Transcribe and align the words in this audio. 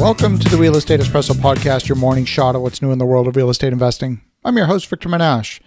Welcome 0.00 0.38
to 0.38 0.48
the 0.48 0.56
Real 0.56 0.76
Estate 0.76 1.00
Espresso 1.00 1.32
Podcast, 1.32 1.86
your 1.86 1.96
morning 1.96 2.24
shot 2.24 2.56
of 2.56 2.62
what's 2.62 2.80
new 2.80 2.90
in 2.90 2.96
the 2.96 3.04
world 3.04 3.28
of 3.28 3.36
real 3.36 3.50
estate 3.50 3.70
investing. 3.70 4.22
I'm 4.42 4.56
your 4.56 4.64
host, 4.64 4.86
Victor 4.86 5.10
Menasce. 5.10 5.60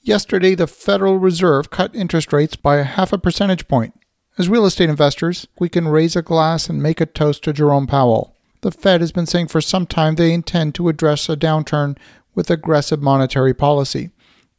Yesterday, 0.00 0.54
the 0.54 0.66
Federal 0.66 1.18
Reserve 1.18 1.68
cut 1.68 1.94
interest 1.94 2.32
rates 2.32 2.56
by 2.56 2.76
a 2.76 2.84
half 2.84 3.12
a 3.12 3.18
percentage 3.18 3.68
point. 3.68 3.92
As 4.38 4.48
real 4.48 4.64
estate 4.64 4.88
investors, 4.88 5.46
we 5.60 5.68
can 5.68 5.86
raise 5.86 6.16
a 6.16 6.22
glass 6.22 6.70
and 6.70 6.82
make 6.82 6.98
a 6.98 7.04
toast 7.04 7.44
to 7.44 7.52
Jerome 7.52 7.86
Powell. 7.86 8.34
The 8.62 8.72
Fed 8.72 9.02
has 9.02 9.12
been 9.12 9.26
saying 9.26 9.48
for 9.48 9.60
some 9.60 9.86
time 9.86 10.14
they 10.14 10.32
intend 10.32 10.74
to 10.76 10.88
address 10.88 11.28
a 11.28 11.36
downturn 11.36 11.98
with 12.34 12.50
aggressive 12.50 13.02
monetary 13.02 13.52
policy. 13.52 14.08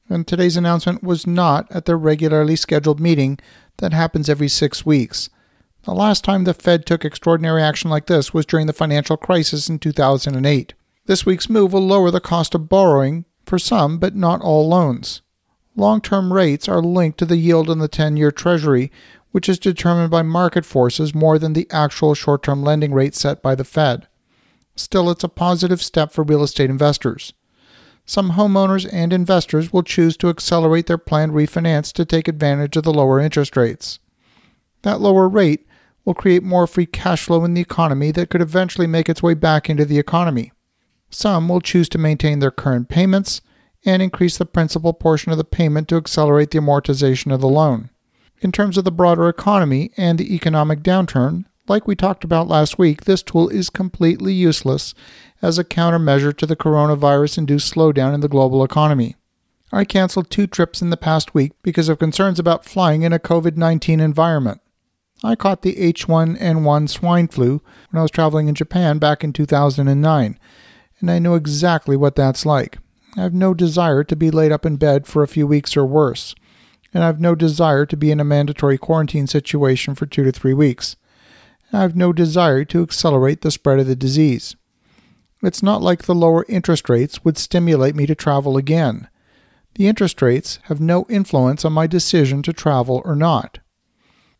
And 0.07 0.27
today's 0.27 0.55
announcement 0.55 1.01
was 1.01 1.25
not 1.25 1.65
at 1.71 1.85
their 1.85 1.97
regularly 1.97 2.55
scheduled 2.55 2.99
meeting 2.99 3.39
that 3.77 3.91
happens 3.91 4.29
every 4.29 4.49
six 4.49 4.85
weeks. 4.85 5.31
The 5.85 5.93
last 5.93 6.23
time 6.23 6.45
the 6.45 6.55
Fed 6.55 6.87
took 6.87 7.05
extraordinary 7.05 7.61
action 7.61 7.91
like 7.91 8.07
this 8.07 8.33
was 8.33 8.47
during 8.47 8.65
the 8.65 8.73
financial 8.73 9.17
crisis 9.17 9.69
in 9.69 9.77
2008. 9.77 10.73
This 11.05 11.27
week's 11.27 11.47
move 11.47 11.73
will 11.73 11.85
lower 11.85 12.09
the 12.09 12.19
cost 12.19 12.55
of 12.55 12.67
borrowing 12.67 13.25
for 13.45 13.59
some, 13.59 13.99
but 13.99 14.15
not 14.15 14.41
all 14.41 14.67
loans. 14.67 15.21
Long 15.75 16.01
term 16.01 16.33
rates 16.33 16.67
are 16.67 16.81
linked 16.81 17.19
to 17.19 17.25
the 17.27 17.37
yield 17.37 17.69
on 17.69 17.77
the 17.77 17.87
10 17.87 18.17
year 18.17 18.31
Treasury, 18.31 18.91
which 19.31 19.47
is 19.47 19.59
determined 19.59 20.09
by 20.09 20.23
market 20.23 20.65
forces 20.65 21.13
more 21.13 21.37
than 21.37 21.53
the 21.53 21.67
actual 21.69 22.15
short 22.15 22.41
term 22.41 22.63
lending 22.63 22.91
rate 22.91 23.13
set 23.13 23.43
by 23.43 23.53
the 23.53 23.63
Fed. 23.63 24.07
Still, 24.75 25.11
it's 25.11 25.23
a 25.23 25.29
positive 25.29 25.83
step 25.83 26.11
for 26.11 26.23
real 26.23 26.41
estate 26.41 26.71
investors. 26.71 27.33
Some 28.07 28.31
homeowners 28.31 28.89
and 28.91 29.13
investors 29.13 29.71
will 29.71 29.83
choose 29.83 30.17
to 30.17 30.29
accelerate 30.29 30.87
their 30.87 30.97
planned 30.97 31.33
refinance 31.33 31.93
to 31.93 32.05
take 32.05 32.27
advantage 32.27 32.75
of 32.75 32.83
the 32.83 32.93
lower 32.93 33.19
interest 33.19 33.55
rates. 33.55 33.99
That 34.81 34.99
lower 34.99 35.29
rate 35.29 35.67
will 36.05 36.13
create 36.13 36.43
more 36.43 36.67
free 36.67 36.85
cash 36.85 37.23
flow 37.23 37.43
in 37.43 37.55
the 37.55 37.61
economy 37.61 38.11
that 38.11 38.29
could 38.29 38.41
eventually 38.41 38.87
make 38.87 39.09
its 39.09 39.23
way 39.23 39.33
back 39.33 39.69
into 39.69 39.83
the 39.83 39.99
economy. 39.99 40.51
Some 41.09 41.49
will 41.49 41.61
choose 41.61 41.89
to 41.89 41.97
maintain 41.97 42.39
their 42.39 42.51
current 42.51 42.87
payments 42.87 43.41
and 43.85 44.01
increase 44.01 44.37
the 44.37 44.45
principal 44.45 44.93
portion 44.93 45.31
of 45.31 45.37
the 45.37 45.43
payment 45.43 45.87
to 45.89 45.97
accelerate 45.97 46.51
the 46.51 46.59
amortization 46.59 47.33
of 47.33 47.41
the 47.41 47.47
loan. 47.47 47.89
In 48.39 48.51
terms 48.51 48.77
of 48.77 48.83
the 48.83 48.91
broader 48.91 49.27
economy 49.27 49.91
and 49.97 50.19
the 50.19 50.35
economic 50.35 50.81
downturn, 50.81 51.45
like 51.67 51.87
we 51.87 51.95
talked 51.95 52.23
about 52.23 52.47
last 52.47 52.77
week, 52.77 53.05
this 53.05 53.23
tool 53.23 53.49
is 53.49 53.69
completely 53.69 54.33
useless 54.33 54.93
as 55.41 55.57
a 55.57 55.63
countermeasure 55.63 56.35
to 56.37 56.45
the 56.45 56.55
coronavirus 56.55 57.39
induced 57.39 57.73
slowdown 57.73 58.13
in 58.13 58.19
the 58.19 58.27
global 58.27 58.63
economy. 58.63 59.15
I 59.71 59.83
canceled 59.83 60.29
two 60.29 60.47
trips 60.47 60.81
in 60.81 60.89
the 60.89 60.97
past 60.97 61.33
week 61.33 61.53
because 61.63 61.89
of 61.89 61.97
concerns 61.97 62.39
about 62.39 62.65
flying 62.65 63.01
in 63.01 63.13
a 63.13 63.19
COVID 63.19 63.57
19 63.57 63.99
environment. 63.99 64.61
I 65.25 65.35
caught 65.35 65.63
the 65.63 65.75
H1N1 65.75 66.87
swine 66.87 67.27
flu 67.27 67.61
when 67.89 67.99
I 67.99 68.03
was 68.03 68.11
traveling 68.11 68.47
in 68.47 68.53
Japan 68.53 68.99
back 68.99 69.23
in 69.23 69.33
2009, 69.33 70.39
and 70.99 71.11
I 71.11 71.17
know 71.17 71.33
exactly 71.33 71.97
what 71.97 72.15
that's 72.15 72.45
like. 72.45 72.77
I 73.17 73.21
have 73.21 73.33
no 73.33 73.55
desire 73.55 74.03
to 74.03 74.15
be 74.15 74.29
laid 74.29 74.51
up 74.51 74.67
in 74.67 74.75
bed 74.75 75.07
for 75.07 75.23
a 75.23 75.27
few 75.27 75.47
weeks 75.47 75.75
or 75.75 75.85
worse, 75.85 76.35
and 76.93 77.03
I 77.03 77.07
have 77.07 77.19
no 77.19 77.33
desire 77.33 77.87
to 77.87 77.97
be 77.97 78.11
in 78.11 78.19
a 78.19 78.23
mandatory 78.23 78.77
quarantine 78.77 79.25
situation 79.25 79.95
for 79.95 80.05
two 80.05 80.23
to 80.23 80.31
three 80.31 80.53
weeks. 80.53 80.95
I 81.73 81.81
have 81.81 81.95
no 81.95 82.13
desire 82.13 82.63
to 82.65 82.83
accelerate 82.83 83.41
the 83.41 83.49
spread 83.49 83.79
of 83.79 83.87
the 83.87 83.95
disease. 83.95 84.55
It's 85.41 85.63
not 85.63 85.81
like 85.81 86.03
the 86.03 86.15
lower 86.15 86.45
interest 86.47 86.87
rates 86.87 87.23
would 87.23 87.37
stimulate 87.39 87.95
me 87.95 88.05
to 88.05 88.15
travel 88.15 88.57
again. 88.57 89.09
The 89.73 89.87
interest 89.87 90.21
rates 90.21 90.59
have 90.65 90.79
no 90.79 91.05
influence 91.09 91.65
on 91.65 91.73
my 91.73 91.87
decision 91.87 92.43
to 92.43 92.53
travel 92.53 93.01
or 93.03 93.15
not. 93.15 93.59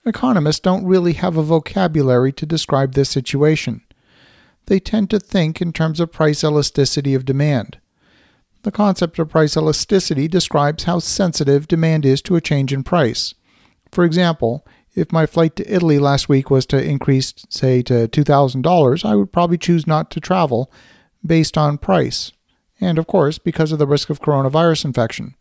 Economists 0.05 0.59
don't 0.59 0.85
really 0.85 1.13
have 1.13 1.35
a 1.35 1.43
vocabulary 1.43 2.31
to 2.31 2.45
describe 2.45 2.93
this 2.93 3.09
situation. 3.09 3.81
They 4.67 4.79
tend 4.79 5.09
to 5.09 5.19
think 5.19 5.61
in 5.61 5.73
terms 5.73 5.99
of 5.99 6.11
price 6.11 6.43
elasticity 6.43 7.15
of 7.15 7.25
demand. 7.25 7.79
The 8.61 8.71
concept 8.71 9.17
of 9.19 9.29
price 9.29 9.57
elasticity 9.57 10.27
describes 10.27 10.83
how 10.83 10.99
sensitive 10.99 11.67
demand 11.67 12.05
is 12.05 12.21
to 12.23 12.35
a 12.35 12.41
change 12.41 12.71
in 12.71 12.83
price. 12.83 13.33
For 13.91 14.03
example, 14.03 14.65
if 14.93 15.11
my 15.11 15.25
flight 15.25 15.55
to 15.57 15.73
Italy 15.73 15.99
last 15.99 16.29
week 16.29 16.49
was 16.49 16.65
to 16.67 16.83
increase, 16.83 17.33
say, 17.49 17.81
to 17.83 18.07
$2,000, 18.07 19.05
I 19.05 19.15
would 19.15 19.33
probably 19.33 19.57
choose 19.57 19.85
not 19.85 20.09
to 20.11 20.19
travel 20.19 20.71
based 21.25 21.57
on 21.57 21.77
price, 21.77 22.31
and 22.79 22.97
of 22.97 23.07
course, 23.07 23.37
because 23.37 23.71
of 23.71 23.79
the 23.79 23.87
risk 23.87 24.09
of 24.09 24.21
coronavirus 24.21 24.85
infection. 24.85 25.35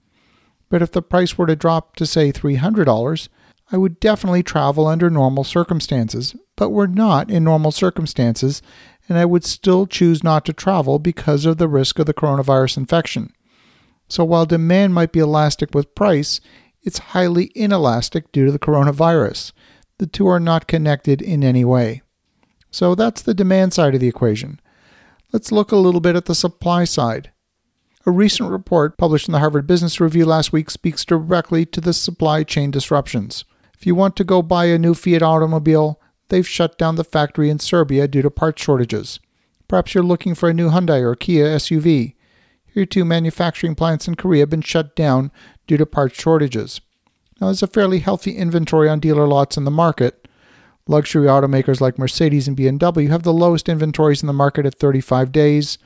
But 0.71 0.83
if 0.83 0.91
the 0.91 1.03
price 1.03 1.39
were 1.39 1.47
to 1.47 1.57
drop 1.57 1.97
to, 1.97 2.07
say, 2.07 2.33
$300, 2.33 3.29
I 3.73 3.77
would 3.77 3.99
definitely 3.99 4.43
travel 4.43 4.87
under 4.87 5.09
normal 5.09 5.43
circumstances, 5.43 6.37
but 6.57 6.71
we're 6.71 6.87
not 6.87 7.31
in 7.31 7.45
normal 7.45 7.73
circumstances, 7.73 8.63
and 9.09 9.19
I 9.19 9.25
would 9.25 9.45
still 9.45 9.87
choose 9.87 10.23
not 10.23 10.45
to 10.45 10.53
travel 10.53 10.99
because 10.99 11.47
of 11.47 11.57
the 11.57 11.69
risk 11.69 11.99
of 11.99 12.07
the 12.07 12.15
coronavirus 12.15 12.77
infection. 12.77 13.33
So 14.09 14.25
while 14.25 14.47
demand 14.47 14.95
might 14.95 15.13
be 15.13 15.21
elastic 15.21 15.75
with 15.75 15.95
price, 15.95 16.41
it's 16.83 16.99
highly 16.99 17.47
inelastic 17.55 18.31
due 18.33 18.45
to 18.47 18.53
the 18.53 18.59
coronavirus. 18.59 19.53
The 19.99 20.07
two 20.07 20.27
are 20.27 20.41
not 20.41 20.67
connected 20.67 21.23
in 21.23 21.43
any 21.43 21.65
way. 21.65 22.03
So 22.71 22.95
that's 22.95 23.23
the 23.23 23.35
demand 23.35 23.73
side 23.73 23.95
of 23.95 24.01
the 24.01 24.09
equation. 24.09 24.61
Let's 25.33 25.53
look 25.53 25.73
a 25.73 25.77
little 25.77 26.01
bit 26.01 26.17
at 26.17 26.27
the 26.27 26.35
supply 26.35 26.85
side. 26.85 27.33
A 28.05 28.11
recent 28.11 28.51
report 28.51 28.99
published 28.99 29.29
in 29.29 29.33
the 29.33 29.39
Harvard 29.39 29.67
Business 29.67 30.01
Review 30.01 30.27
last 30.27 30.53
week 30.53 30.69
speaks 30.69 31.05
directly 31.05 31.65
to 31.67 31.81
the 31.81 31.95
supply 31.95 32.45
chain 32.45 32.71
disruptions. 32.71 33.47
If 33.85 33.87
you 33.87 33.95
want 33.95 34.17
to 34.17 34.25
go 34.25 34.41
buy 34.41 34.65
a 34.65 34.79
new 34.79 34.95
Fiat 34.95 35.21
automobile, 35.21 36.01
they've 36.31 36.49
shut 36.49 36.79
down 36.79 36.95
the 36.95 37.05
factory 37.05 37.51
in 37.51 37.59
Serbia 37.59 38.09
due 38.09 38.23
to 38.23 38.31
part 38.31 38.59
shortages. 38.59 39.21
Perhaps 39.69 39.93
you're 39.93 40.03
looking 40.03 40.35
for 40.35 40.49
a 40.49 40.55
new 40.55 40.71
Hyundai 40.71 41.03
or 41.03 41.15
Kia 41.15 41.55
SUV. 41.57 42.15
Here, 42.65 42.87
too, 42.87 43.05
manufacturing 43.05 43.75
plants 43.75 44.09
in 44.09 44.15
Korea 44.15 44.41
have 44.41 44.49
been 44.49 44.63
shut 44.63 44.97
down 44.97 45.31
due 45.67 45.77
to 45.77 45.85
part 45.85 46.15
shortages. 46.15 46.81
Now, 47.39 47.49
there's 47.49 47.63
a 47.63 47.67
fairly 47.67 47.99
healthy 47.99 48.39
inventory 48.39 48.89
on 48.89 49.01
dealer 49.01 49.27
lots 49.27 49.59
in 49.59 49.65
the 49.65 49.71
market. 49.71 50.29
Luxury 50.89 51.27
automakers 51.27 51.83
like 51.83 51.99
Mercedes 51.99 52.49
and 52.49 52.57
BMW 52.57 53.11
have 53.11 53.23
the 53.23 53.35
lowest 53.35 53.69
inventories 53.69 54.23
in 54.23 54.29
the 54.29 54.33
market 54.33 54.65
at 54.65 54.77
35 54.77 55.31
days. 55.31 55.77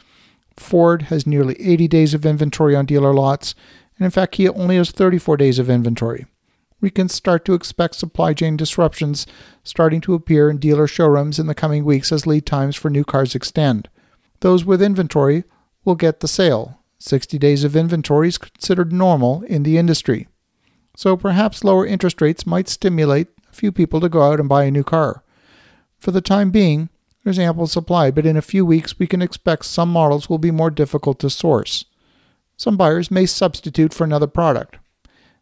Ford 0.56 1.02
has 1.02 1.26
nearly 1.26 1.60
80 1.60 1.88
days 1.88 2.14
of 2.14 2.24
inventory 2.24 2.76
on 2.76 2.86
dealer 2.86 3.12
lots, 3.12 3.56
and 3.98 4.04
in 4.04 4.12
fact, 4.12 4.34
Kia 4.34 4.52
only 4.54 4.76
has 4.76 4.92
34 4.92 5.36
days 5.36 5.58
of 5.58 5.68
inventory. 5.68 6.26
We 6.80 6.90
can 6.90 7.08
start 7.08 7.44
to 7.46 7.54
expect 7.54 7.96
supply 7.96 8.34
chain 8.34 8.56
disruptions 8.56 9.26
starting 9.64 10.00
to 10.02 10.14
appear 10.14 10.48
in 10.48 10.58
dealer 10.58 10.86
showrooms 10.86 11.38
in 11.38 11.46
the 11.46 11.54
coming 11.54 11.84
weeks 11.84 12.12
as 12.12 12.26
lead 12.26 12.46
times 12.46 12.76
for 12.76 12.88
new 12.88 13.04
cars 13.04 13.34
extend. 13.34 13.88
Those 14.40 14.64
with 14.64 14.80
inventory 14.80 15.44
will 15.84 15.96
get 15.96 16.20
the 16.20 16.28
sale, 16.28 16.78
60 16.98 17.38
days 17.38 17.64
of 17.64 17.76
inventory 17.76 18.28
is 18.28 18.38
considered 18.38 18.92
normal 18.92 19.42
in 19.42 19.62
the 19.62 19.78
industry. 19.78 20.28
So 20.96 21.16
perhaps 21.16 21.64
lower 21.64 21.86
interest 21.86 22.20
rates 22.20 22.46
might 22.46 22.68
stimulate 22.68 23.28
a 23.50 23.54
few 23.54 23.72
people 23.72 24.00
to 24.00 24.08
go 24.08 24.22
out 24.22 24.40
and 24.40 24.48
buy 24.48 24.64
a 24.64 24.70
new 24.70 24.84
car. 24.84 25.22
For 25.98 26.10
the 26.10 26.20
time 26.20 26.50
being, 26.50 26.88
there's 27.24 27.38
ample 27.38 27.66
supply, 27.66 28.10
but 28.10 28.26
in 28.26 28.36
a 28.36 28.42
few 28.42 28.64
weeks 28.64 28.98
we 28.98 29.06
can 29.06 29.22
expect 29.22 29.64
some 29.64 29.90
models 29.90 30.28
will 30.28 30.38
be 30.38 30.50
more 30.50 30.70
difficult 30.70 31.18
to 31.20 31.30
source. 31.30 31.84
Some 32.56 32.76
buyers 32.76 33.10
may 33.10 33.26
substitute 33.26 33.94
for 33.94 34.04
another 34.04 34.26
product. 34.26 34.78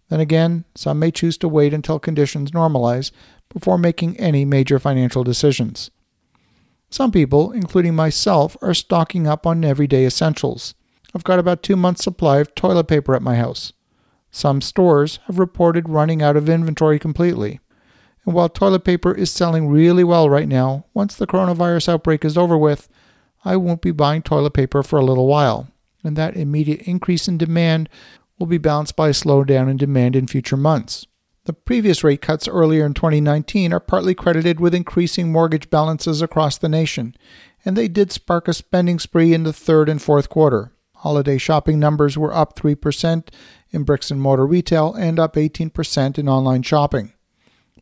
Then 0.09 0.21
again, 0.21 0.65
some 0.75 0.99
may 0.99 1.11
choose 1.11 1.37
to 1.39 1.49
wait 1.49 1.75
until 1.75 1.99
conditions 1.99 2.53
normalize 2.53 3.11
before 3.49 3.79
making 3.79 4.17
any 4.19 4.45
major 4.45 4.79
financial 4.79 5.25
decisions. 5.25 5.91
Some 6.91 7.11
people, 7.11 7.51
including 7.51 7.95
myself, 7.95 8.57
are 8.63 8.75
stocking 8.75 9.27
up 9.27 9.47
on 9.47 9.65
everyday 9.65 10.07
essentials. 10.07 10.75
I've 11.15 11.25
got 11.25 11.39
about 11.39 11.63
two 11.63 11.77
months' 11.77 12.05
supply 12.05 12.39
of 12.39 12.55
toilet 12.55 12.89
paper 12.89 13.15
at 13.15 13.23
my 13.23 13.37
house. 13.37 13.73
Some 14.31 14.61
stores 14.61 15.19
have 15.27 15.39
reported 15.39 15.89
running 15.89 16.23
out 16.23 16.37
of 16.37 16.49
inventory 16.49 16.99
completely. 16.99 17.61
And 18.25 18.35
while 18.35 18.49
toilet 18.49 18.85
paper 18.85 19.13
is 19.15 19.31
selling 19.31 19.69
really 19.69 20.05
well 20.05 20.29
right 20.29 20.49
now, 20.49 20.85
once 20.93 21.15
the 21.15 21.27
coronavirus 21.27 21.89
outbreak 21.89 22.25
is 22.25 22.37
over 22.37 22.59
with, 22.59 22.89
I 23.45 23.57
won't 23.57 23.83
be 23.83 23.93
buying 23.93 24.23
toilet 24.23 24.53
paper 24.53 24.83
for 24.83 24.99
a 24.99 25.05
little 25.05 25.27
while. 25.27 25.69
And 26.05 26.17
that 26.17 26.37
immediate 26.37 26.83
increase 26.83 27.29
in 27.29 27.39
demand 27.39 27.89
will 28.39 28.47
be 28.47 28.59
balanced 28.59 28.97
by 28.97 29.09
a 29.09 29.13
slowdown 29.13 29.71
in 29.71 29.77
demand 29.77 30.17
in 30.17 30.27
future 30.27 30.57
months. 30.57 31.07
The 31.45 31.53
previous 31.53 32.03
rate 32.03 32.21
cuts 32.21 32.49
earlier 32.49 32.85
in 32.85 32.93
2019 32.93 33.73
are 33.73 33.81
partly 33.81 34.15
credited 34.15 34.59
with 34.59 34.75
increasing 34.75 35.31
mortgage 35.31 35.71
balances 35.71 36.21
across 36.21 36.59
the 36.59 36.69
nation, 36.69 37.15
and 37.65 37.77
they 37.77 37.87
did 37.87 38.11
spark 38.11 38.49
a 38.49 38.53
spending 38.53 38.99
spree 38.99 39.33
in 39.33 39.45
the 39.45 39.53
third 39.53 39.89
and 39.89 40.03
fourth 40.03 40.29
quarter. 40.29 40.73
Holiday 40.97 41.39
shopping 41.39 41.79
numbers 41.79 42.19
were 42.19 42.35
up 42.35 42.57
3% 42.57 43.29
in 43.71 43.85
bricks 43.85 44.11
and 44.11 44.21
mortar 44.21 44.47
retail 44.47 44.93
and 44.95 45.21
up 45.21 45.35
18% 45.35 46.19
in 46.19 46.29
online 46.29 46.63
shopping. 46.63 47.13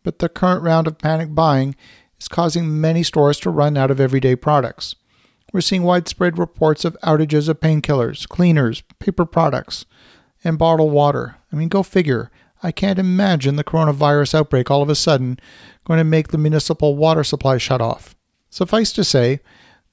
But 0.03 0.19
the 0.19 0.29
current 0.29 0.62
round 0.62 0.87
of 0.87 0.99
panic 0.99 1.35
buying 1.35 1.75
is 2.21 2.29
causing 2.29 2.81
many 2.81 3.03
stores 3.03 3.41
to 3.41 3.51
run 3.51 3.79
out 3.79 3.91
of 3.91 4.01
everyday 4.01 4.37
products. 4.37 4.95
We're 5.55 5.62
seeing 5.62 5.85
widespread 5.85 6.39
reports 6.39 6.85
of 6.85 6.99
outages 7.03 7.49
of 7.49 7.61
painkillers, 7.61 8.29
cleaners, 8.29 8.83
paper 8.99 9.25
products, 9.25 9.87
and 10.44 10.58
bottled 10.58 10.93
water. 10.93 11.37
I 11.52 11.56
mean, 11.56 11.69
go 11.69 11.82
figure. 11.82 12.31
I 12.62 12.70
can't 12.70 12.99
imagine 12.99 13.56
the 13.56 13.64
coronavirus 13.64 14.35
outbreak 14.35 14.70
all 14.70 14.82
of 14.82 14.88
a 14.88 14.94
sudden 14.94 15.38
going 15.85 15.99
to 15.99 16.05
make 16.05 16.29
the 16.29 16.38
municipal 16.38 16.96
water 16.96 17.25
supply 17.25 17.58
shut 17.58 17.81
off. 17.81 18.14
Suffice 18.50 18.93
to 18.93 19.05
say, 19.05 19.41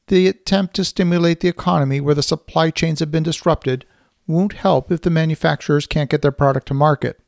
The 0.07 0.27
attempt 0.27 0.75
to 0.75 0.85
stimulate 0.85 1.39
the 1.39 1.47
economy 1.47 1.99
where 1.99 2.15
the 2.15 2.23
supply 2.23 2.69
chains 2.69 2.99
have 2.99 3.11
been 3.11 3.23
disrupted 3.23 3.85
won't 4.27 4.53
help 4.53 4.91
if 4.91 5.01
the 5.01 5.09
manufacturers 5.09 5.87
can't 5.87 6.09
get 6.09 6.21
their 6.21 6.31
product 6.31 6.67
to 6.67 6.73
market. 6.73 7.19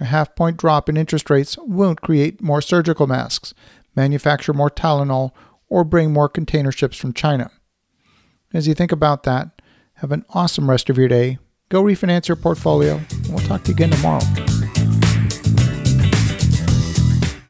A 0.00 0.06
half 0.06 0.34
point 0.34 0.56
drop 0.56 0.88
in 0.88 0.96
interest 0.96 1.30
rates 1.30 1.56
won't 1.58 2.00
create 2.00 2.42
more 2.42 2.60
surgical 2.60 3.06
masks, 3.06 3.54
manufacture 3.94 4.52
more 4.52 4.70
Tylenol, 4.70 5.30
or 5.68 5.84
bring 5.84 6.12
more 6.12 6.28
container 6.28 6.72
ships 6.72 6.96
from 6.96 7.12
China. 7.12 7.50
As 8.52 8.68
you 8.68 8.74
think 8.74 8.92
about 8.92 9.22
that, 9.22 9.62
have 9.94 10.12
an 10.12 10.24
awesome 10.30 10.68
rest 10.68 10.90
of 10.90 10.98
your 10.98 11.08
day. 11.08 11.38
Go 11.70 11.82
refinance 11.82 12.28
your 12.28 12.36
portfolio, 12.36 12.96
and 13.10 13.28
we'll 13.28 13.38
talk 13.46 13.64
to 13.64 13.68
you 13.70 13.74
again 13.74 13.90
tomorrow. 13.90 14.20